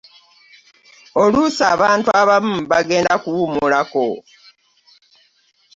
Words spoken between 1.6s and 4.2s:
abantu abamu bagenda kuwummulako.